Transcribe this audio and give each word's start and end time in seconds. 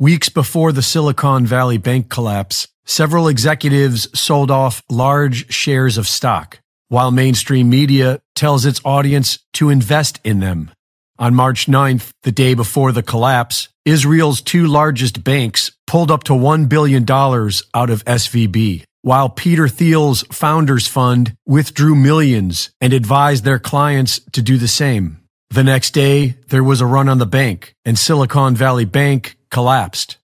Weeks 0.00 0.28
before 0.28 0.72
the 0.72 0.82
Silicon 0.82 1.46
Valley 1.46 1.78
Bank 1.78 2.08
collapse, 2.08 2.66
several 2.84 3.28
executives 3.28 4.08
sold 4.18 4.50
off 4.50 4.82
large 4.90 5.52
shares 5.54 5.96
of 5.96 6.08
stock, 6.08 6.58
while 6.88 7.12
mainstream 7.12 7.70
media 7.70 8.20
tells 8.34 8.66
its 8.66 8.80
audience 8.84 9.38
to 9.52 9.70
invest 9.70 10.18
in 10.24 10.40
them. 10.40 10.72
On 11.16 11.32
March 11.32 11.66
9th, 11.66 12.10
the 12.24 12.32
day 12.32 12.54
before 12.54 12.90
the 12.90 13.04
collapse, 13.04 13.68
Israel's 13.84 14.40
two 14.40 14.66
largest 14.66 15.22
banks 15.22 15.70
pulled 15.86 16.10
up 16.10 16.24
to 16.24 16.32
$1 16.32 16.68
billion 16.68 17.04
out 17.04 17.90
of 17.90 18.04
SVB, 18.04 18.82
while 19.02 19.28
Peter 19.28 19.68
Thiel's 19.68 20.24
Founders 20.32 20.88
Fund 20.88 21.36
withdrew 21.46 21.94
millions 21.94 22.70
and 22.80 22.92
advised 22.92 23.44
their 23.44 23.60
clients 23.60 24.18
to 24.32 24.42
do 24.42 24.58
the 24.58 24.66
same. 24.66 25.23
The 25.50 25.64
next 25.64 25.92
day, 25.92 26.36
there 26.48 26.64
was 26.64 26.80
a 26.80 26.86
run 26.86 27.08
on 27.08 27.18
the 27.18 27.26
bank, 27.26 27.74
and 27.84 27.98
Silicon 27.98 28.56
Valley 28.56 28.84
Bank 28.84 29.36
collapsed. 29.50 30.16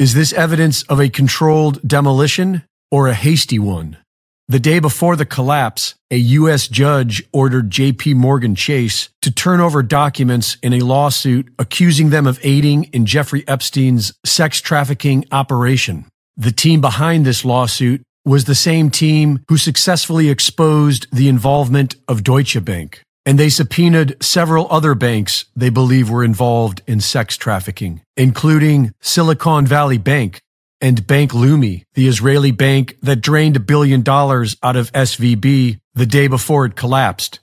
Is 0.00 0.14
this 0.14 0.32
evidence 0.32 0.82
of 0.84 0.98
a 1.00 1.08
controlled 1.08 1.80
demolition 1.86 2.64
or 2.90 3.06
a 3.06 3.14
hasty 3.14 3.58
one? 3.58 3.98
The 4.48 4.58
day 4.58 4.80
before 4.80 5.14
the 5.14 5.24
collapse, 5.24 5.94
a 6.10 6.16
U.S. 6.16 6.66
judge 6.66 7.22
ordered 7.32 7.70
JP 7.70 8.16
Morgan 8.16 8.54
Chase 8.54 9.08
to 9.22 9.30
turn 9.30 9.60
over 9.60 9.82
documents 9.82 10.58
in 10.62 10.72
a 10.72 10.80
lawsuit 10.80 11.54
accusing 11.58 12.10
them 12.10 12.26
of 12.26 12.40
aiding 12.42 12.84
in 12.92 13.06
Jeffrey 13.06 13.46
Epstein's 13.46 14.12
sex 14.26 14.60
trafficking 14.60 15.24
operation. 15.30 16.04
The 16.36 16.52
team 16.52 16.80
behind 16.80 17.24
this 17.24 17.44
lawsuit 17.44 18.02
was 18.24 18.44
the 18.44 18.54
same 18.54 18.90
team 18.90 19.44
who 19.48 19.56
successfully 19.56 20.28
exposed 20.28 21.06
the 21.12 21.28
involvement 21.28 21.94
of 22.08 22.24
Deutsche 22.24 22.62
Bank 22.64 23.02
and 23.26 23.38
they 23.38 23.48
subpoenaed 23.48 24.22
several 24.22 24.66
other 24.70 24.94
banks 24.94 25.46
they 25.56 25.70
believe 25.70 26.10
were 26.10 26.24
involved 26.24 26.82
in 26.86 27.00
sex 27.00 27.36
trafficking, 27.36 28.02
including 28.16 28.92
Silicon 29.00 29.66
Valley 29.66 29.98
Bank 29.98 30.40
and 30.80 31.06
Bank 31.06 31.32
Leumi, 31.32 31.84
the 31.94 32.08
Israeli 32.08 32.50
bank 32.50 32.96
that 33.00 33.22
drained 33.22 33.56
a 33.56 33.60
billion 33.60 34.02
dollars 34.02 34.56
out 34.62 34.76
of 34.76 34.92
SVB 34.92 35.78
the 35.94 36.06
day 36.06 36.26
before 36.26 36.66
it 36.66 36.76
collapsed. 36.76 37.40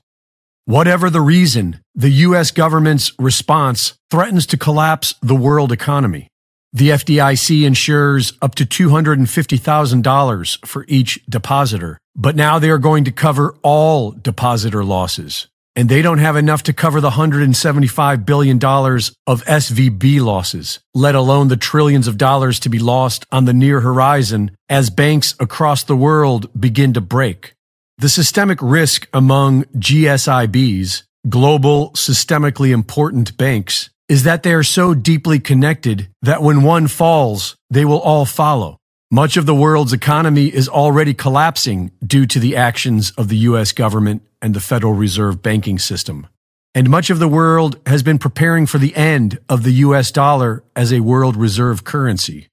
Whatever 0.66 1.10
the 1.10 1.22
reason, 1.22 1.80
the 1.96 2.10
U.S. 2.10 2.52
government's 2.52 3.12
response 3.18 3.96
threatens 4.12 4.46
to 4.48 4.58
collapse 4.58 5.16
the 5.22 5.36
world 5.36 5.72
economy. 5.72 6.28
The 6.72 6.90
FDIC 6.90 7.64
insures 7.64 8.34
up 8.42 8.56
to 8.56 8.66
$250,000 8.66 10.66
for 10.66 10.86
each 10.88 11.26
depositor, 11.26 11.98
but 12.16 12.36
now 12.36 12.60
they 12.60 12.70
are 12.70 12.78
going 12.78 13.04
to 13.06 13.12
cover 13.12 13.56
all 13.64 14.12
depositor 14.12 14.84
losses 14.84 15.48
and 15.76 15.88
they 15.88 16.02
don't 16.02 16.18
have 16.18 16.36
enough 16.36 16.64
to 16.64 16.74
cover 16.74 17.00
the 17.00 17.12
$175 17.12 18.26
billion 18.26 18.58
of 18.58 19.46
SVB 19.46 20.22
losses, 20.22 20.80
let 20.94 21.16
alone 21.16 21.48
the 21.48 21.58
trillions 21.58 22.08
of 22.08 22.18
dollars 22.18 22.60
to 22.60 22.70
be 22.70 22.80
lost 22.80 23.26
on 23.32 23.46
the 23.46 23.54
near 23.54 23.82
horizon 23.82 24.52
as 24.68 24.90
banks 24.90 25.34
across 25.40 25.84
the 25.84 25.96
world 25.96 26.50
begin 26.60 26.94
to 26.94 27.02
break. 27.02 27.54
The 27.98 28.10
systemic 28.10 28.60
risk 28.62 29.08
among 29.14 29.64
GSIBs, 29.78 31.04
global 31.30 31.92
systemically 31.92 32.72
important 32.74 33.38
banks, 33.38 33.90
is 34.10 34.24
that 34.24 34.44
they 34.44 34.54
are 34.54 34.64
so 34.64 34.94
deeply 34.94 35.40
connected 35.40 36.10
that 36.22 36.42
when 36.42 36.64
one 36.64 36.88
falls, 36.88 37.56
they 37.70 37.86
will 37.86 38.02
all 38.02 38.26
follow. 38.26 38.81
Much 39.14 39.36
of 39.36 39.46
the 39.46 39.54
world's 39.54 39.92
economy 39.92 40.46
is 40.46 40.70
already 40.70 41.14
collapsing 41.14 41.92
due 42.02 42.26
to 42.26 42.40
the 42.40 42.56
actions 42.56 43.12
of 43.18 43.28
the 43.28 43.36
U.S. 43.40 43.74
government 43.74 44.22
and 44.42 44.54
the 44.54 44.62
Federal 44.62 44.94
Reserve 44.94 45.42
banking 45.42 45.78
system. 45.78 46.28
And 46.74 46.90
much 46.90 47.10
of 47.10 47.20
the 47.20 47.28
world 47.28 47.78
has 47.88 48.04
been 48.04 48.18
preparing 48.18 48.66
for 48.66 48.78
the 48.78 48.96
end 48.96 49.38
of 49.50 49.64
the 49.64 49.74
U.S. 49.86 50.12
dollar 50.12 50.64
as 50.78 50.94
a 50.94 51.02
world 51.02 51.36
reserve 51.36 51.84
currency. 51.84 52.48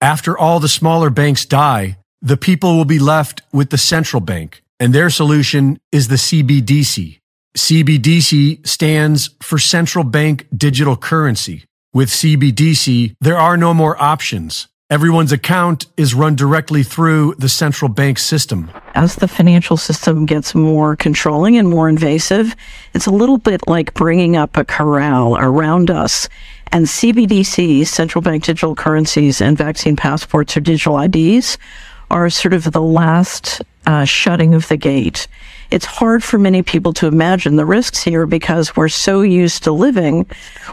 After 0.00 0.36
all 0.38 0.60
the 0.60 0.66
smaller 0.66 1.10
banks 1.10 1.44
die, 1.44 1.98
the 2.22 2.38
people 2.38 2.74
will 2.74 2.86
be 2.86 2.98
left 2.98 3.42
with 3.52 3.68
the 3.68 3.76
central 3.76 4.20
bank, 4.20 4.62
and 4.80 4.94
their 4.94 5.10
solution 5.10 5.78
is 5.92 6.08
the 6.08 6.14
CBDC. 6.14 7.18
CBDC 7.54 8.66
stands 8.66 9.28
for 9.42 9.58
Central 9.58 10.04
Bank 10.04 10.46
Digital 10.56 10.96
Currency. 10.96 11.64
With 11.92 12.08
CBDC, 12.08 13.14
there 13.20 13.36
are 13.36 13.58
no 13.58 13.74
more 13.74 14.02
options. 14.02 14.68
Everyone's 14.90 15.32
account 15.32 15.84
is 15.98 16.14
run 16.14 16.34
directly 16.34 16.82
through 16.82 17.34
the 17.34 17.50
central 17.50 17.90
bank 17.90 18.18
system. 18.18 18.70
As 18.94 19.16
the 19.16 19.28
financial 19.28 19.76
system 19.76 20.24
gets 20.24 20.54
more 20.54 20.96
controlling 20.96 21.58
and 21.58 21.68
more 21.68 21.90
invasive, 21.90 22.56
it's 22.94 23.04
a 23.04 23.10
little 23.10 23.36
bit 23.36 23.68
like 23.68 23.92
bringing 23.92 24.34
up 24.34 24.56
a 24.56 24.64
corral 24.64 25.36
around 25.36 25.90
us. 25.90 26.26
And 26.72 26.86
CBDCs, 26.86 27.86
central 27.88 28.22
bank 28.22 28.44
digital 28.44 28.74
currencies, 28.74 29.42
and 29.42 29.58
vaccine 29.58 29.94
passports 29.94 30.56
or 30.56 30.60
digital 30.60 30.98
IDs 30.98 31.58
are 32.10 32.30
sort 32.30 32.54
of 32.54 32.72
the 32.72 32.80
last 32.80 33.60
uh, 33.86 34.04
shutting 34.04 34.54
of 34.54 34.68
the 34.68 34.76
gate 34.76 35.28
it's 35.70 35.84
hard 35.84 36.24
for 36.24 36.38
many 36.38 36.62
people 36.62 36.94
to 36.94 37.06
imagine 37.06 37.56
the 37.56 37.66
risks 37.66 38.02
here 38.02 38.24
because 38.26 38.74
we're 38.74 38.88
so 38.88 39.20
used 39.20 39.64
to 39.64 39.72
living 39.72 40.24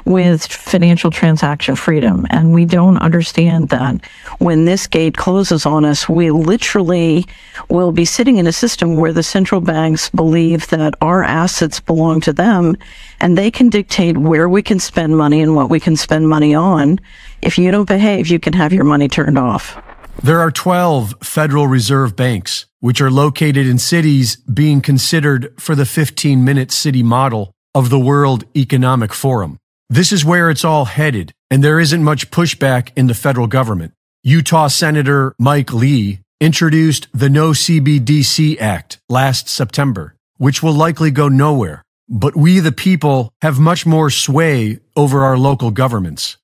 with 0.06 0.46
financial 0.46 1.12
transaction 1.12 1.76
freedom. 1.76 2.26
And 2.30 2.54
we 2.54 2.64
don't 2.64 2.98
understand 3.00 3.70
that 3.70 4.06
when 4.40 4.64
this 4.64 4.88
gate 4.88 5.18
closes 5.18 5.66
on 5.66 5.84
us, 5.84 6.08
we 6.08 6.32
literally 6.32 7.26
will 7.70 7.92
be 7.92 8.06
sitting 8.06 8.38
in 8.38 8.48
a 8.48 8.54
system 8.54 8.96
where 8.96 9.12
the 9.12 9.24
central 9.24 9.60
banks 9.60 10.10
believe 10.10 10.68
that 10.70 10.94
our 11.02 11.24
assets 11.24 11.82
belong 11.82 12.22
to 12.22 12.32
them 12.32 12.78
and 13.20 13.38
they 13.38 13.52
can 13.52 13.68
dictate 13.68 14.18
where 14.18 14.48
we 14.48 14.62
can 14.62 14.80
spend 14.80 15.18
money 15.18 15.42
and 15.42 15.56
what 15.56 15.70
we 15.70 15.80
can 15.80 15.98
spend 15.98 16.30
money 16.30 16.56
on. 16.56 17.00
If 17.42 17.58
you 17.58 17.70
don't 17.70 17.88
behave, 17.88 18.28
you 18.28 18.40
can 18.40 18.54
have 18.54 18.72
your 18.72 18.86
money 18.86 19.10
turned 19.10 19.38
off. 19.38 19.78
There 20.24 20.40
are 20.40 20.50
12 20.50 21.16
Federal 21.22 21.68
Reserve 21.68 22.16
banks, 22.16 22.66
which 22.80 23.02
are 23.02 23.12
located 23.12 23.68
in 23.68 23.78
cities 23.78 24.38
being 24.38 24.81
considered 24.81 25.53
for 25.59 25.76
the 25.76 25.86
15 25.86 26.44
minute 26.44 26.72
city 26.72 27.03
model 27.03 27.52
of 27.76 27.90
the 27.90 28.00
World 28.00 28.46
Economic 28.56 29.14
Forum. 29.14 29.59
This 29.90 30.12
is 30.12 30.25
where 30.25 30.50
it's 30.50 30.66
all 30.66 30.86
headed, 30.86 31.34
and 31.52 31.64
there 31.64 31.80
isn't 31.80 32.04
much 32.04 32.31
pushback 32.31 32.90
in 32.96 33.08
the 33.08 33.14
federal 33.14 33.46
government. 33.46 33.94
Utah 34.24 34.68
Senator 34.68 35.36
Mike 35.38 35.72
Lee 35.72 36.22
introduced 36.42 37.08
the 37.14 37.30
No 37.30 37.52
CBDC 37.52 38.59
Act 38.59 38.98
last 39.09 39.48
September, 39.48 40.16
which 40.38 40.64
will 40.64 40.74
likely 40.74 41.12
go 41.12 41.28
nowhere. 41.28 41.84
But 42.09 42.36
we, 42.36 42.59
the 42.59 42.72
people, 42.72 43.31
have 43.42 43.59
much 43.59 43.86
more 43.86 44.09
sway 44.09 44.80
over 44.96 45.24
our 45.24 45.38
local 45.38 45.72
governments. 45.72 46.38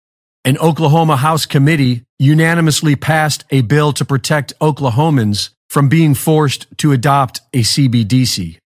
An 0.43 0.57
Oklahoma 0.57 1.17
House 1.17 1.45
committee 1.45 2.01
unanimously 2.17 2.95
passed 2.95 3.43
a 3.51 3.61
bill 3.61 3.93
to 3.93 4.03
protect 4.03 4.57
Oklahomans 4.59 5.51
from 5.69 5.87
being 5.87 6.15
forced 6.15 6.65
to 6.79 6.93
adopt 6.93 7.41
a 7.53 7.59
CBDC. 7.59 8.57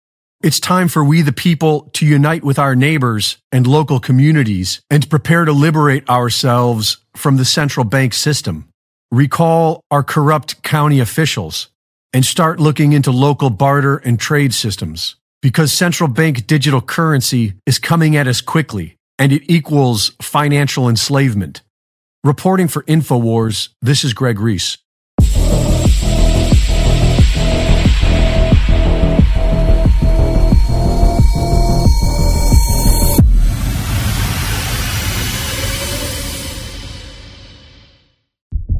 It's 0.41 0.61
time 0.61 0.87
for 0.87 1.03
we 1.03 1.21
the 1.21 1.33
people 1.33 1.89
to 1.95 2.05
unite 2.05 2.45
with 2.45 2.57
our 2.57 2.77
neighbors 2.77 3.37
and 3.51 3.67
local 3.67 3.99
communities 3.99 4.79
and 4.89 5.09
prepare 5.09 5.43
to 5.43 5.51
liberate 5.51 6.09
ourselves 6.09 6.99
from 7.13 7.35
the 7.35 7.43
central 7.43 7.83
bank 7.83 8.13
system. 8.13 8.69
Recall 9.11 9.81
our 9.91 10.03
corrupt 10.03 10.63
county 10.63 11.01
officials 11.01 11.67
and 12.13 12.25
start 12.25 12.57
looking 12.57 12.93
into 12.93 13.11
local 13.11 13.49
barter 13.49 13.97
and 13.97 14.17
trade 14.17 14.53
systems 14.53 15.17
because 15.41 15.73
central 15.73 16.07
bank 16.07 16.47
digital 16.47 16.79
currency 16.79 17.55
is 17.65 17.79
coming 17.79 18.15
at 18.15 18.27
us 18.27 18.39
quickly 18.39 18.95
and 19.19 19.33
it 19.33 19.43
equals 19.47 20.11
financial 20.21 20.87
enslavement. 20.87 21.61
Reporting 22.25 22.67
for 22.67 22.81
InfoWars, 22.85 23.69
this 23.83 24.03
is 24.03 24.15
Greg 24.15 24.39
Reese. 24.39 24.79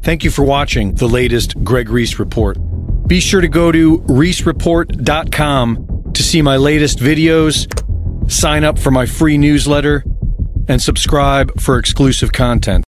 Thank 0.02 0.24
you 0.24 0.31
for 0.31 0.44
watching 0.44 0.96
the 0.96 1.08
latest 1.08 1.64
Greg 1.64 1.92
Reese 1.92 2.18
Report. 2.18 2.58
Be 3.08 3.20
sure 3.20 3.42
to 3.42 3.48
go 3.48 3.72
to 3.72 4.00
reesereport.com 4.00 6.12
to 6.16 6.24
see 6.24 6.42
my 6.42 6.58
latest 6.58 6.98
videos, 6.98 7.68
sign 8.28 8.64
up 8.64 8.80
for 8.80 8.90
my 8.90 9.06
free 9.06 9.38
newsletter, 9.38 10.04
and 10.68 10.81
subscribe 10.81 11.62
for 11.62 11.78
exclusive 11.78 12.31
content. 12.31 12.84